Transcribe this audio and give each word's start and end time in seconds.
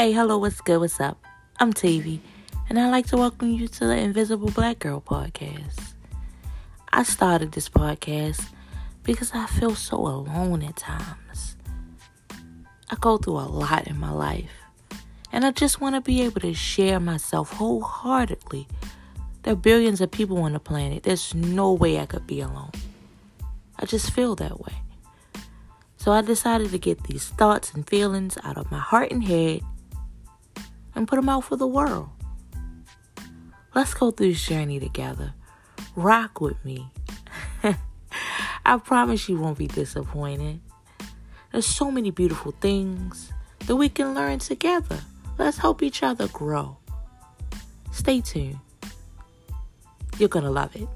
Hey, 0.00 0.12
hello, 0.12 0.38
what's 0.38 0.62
good? 0.62 0.80
What's 0.80 0.98
up? 0.98 1.22
I'm 1.58 1.74
TV, 1.74 2.20
and 2.70 2.80
I'd 2.80 2.88
like 2.88 3.04
to 3.08 3.18
welcome 3.18 3.50
you 3.50 3.68
to 3.68 3.86
the 3.86 3.98
Invisible 3.98 4.50
Black 4.50 4.78
Girl 4.78 5.02
podcast. 5.02 5.92
I 6.90 7.02
started 7.02 7.52
this 7.52 7.68
podcast 7.68 8.42
because 9.02 9.32
I 9.34 9.44
feel 9.44 9.74
so 9.74 9.98
alone 9.98 10.62
at 10.62 10.76
times. 10.76 11.54
I 12.90 12.96
go 12.98 13.18
through 13.18 13.40
a 13.40 13.44
lot 13.44 13.88
in 13.88 14.00
my 14.00 14.10
life, 14.10 14.50
and 15.32 15.44
I 15.44 15.50
just 15.50 15.82
want 15.82 15.96
to 15.96 16.00
be 16.00 16.22
able 16.22 16.40
to 16.40 16.54
share 16.54 16.98
myself 16.98 17.52
wholeheartedly. 17.52 18.68
There 19.42 19.52
are 19.52 19.56
billions 19.56 20.00
of 20.00 20.10
people 20.10 20.38
on 20.38 20.54
the 20.54 20.60
planet. 20.60 21.02
There's 21.02 21.34
no 21.34 21.74
way 21.74 22.00
I 22.00 22.06
could 22.06 22.26
be 22.26 22.40
alone. 22.40 22.72
I 23.78 23.84
just 23.84 24.12
feel 24.12 24.34
that 24.36 24.60
way. 24.60 24.76
So 25.98 26.10
I 26.10 26.22
decided 26.22 26.70
to 26.70 26.78
get 26.78 27.04
these 27.04 27.28
thoughts 27.28 27.74
and 27.74 27.86
feelings 27.86 28.38
out 28.42 28.56
of 28.56 28.70
my 28.70 28.78
heart 28.78 29.10
and 29.10 29.22
head 29.22 29.60
and 31.00 31.08
put 31.08 31.16
them 31.16 31.30
out 31.30 31.44
for 31.44 31.56
the 31.56 31.66
world. 31.66 32.10
Let's 33.74 33.94
go 33.94 34.10
through 34.10 34.32
this 34.32 34.46
journey 34.46 34.78
together. 34.78 35.32
Rock 35.96 36.42
with 36.42 36.62
me. 36.62 36.90
I 38.66 38.76
promise 38.76 39.26
you 39.26 39.38
won't 39.38 39.56
be 39.56 39.66
disappointed. 39.66 40.60
There's 41.52 41.64
so 41.64 41.90
many 41.90 42.10
beautiful 42.10 42.52
things 42.60 43.32
that 43.60 43.76
we 43.76 43.88
can 43.88 44.14
learn 44.14 44.40
together. 44.40 45.00
Let's 45.38 45.56
help 45.56 45.82
each 45.82 46.02
other 46.02 46.28
grow. 46.28 46.76
Stay 47.92 48.20
tuned. 48.20 48.58
You're 50.18 50.28
going 50.28 50.44
to 50.44 50.50
love 50.50 50.76
it. 50.76 50.86